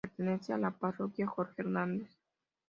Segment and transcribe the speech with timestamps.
[0.03, 2.09] Pertenece a la Parroquia Jorge Hernández.